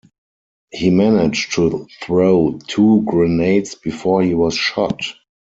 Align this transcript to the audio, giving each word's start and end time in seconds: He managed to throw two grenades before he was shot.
He 0.71 0.89
managed 0.89 1.53
to 1.53 1.87
throw 2.03 2.57
two 2.65 3.03
grenades 3.05 3.75
before 3.75 4.23
he 4.23 4.33
was 4.33 4.55
shot. 4.55 4.99